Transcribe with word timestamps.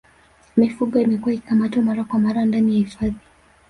mifugo 0.57 0.95
imekuwa 1.05 1.33
ikikamatwa 1.33 1.81
mara 1.83 2.03
kwa 2.03 2.19
mara 2.19 2.45
ndani 2.45 2.71
ya 2.73 2.77
hifadhi 2.79 3.19